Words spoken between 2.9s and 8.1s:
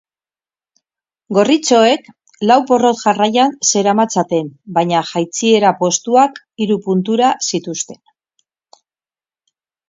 jarraian zeramatzaten, baina jaitsiera postuak hiru puntura zituzten.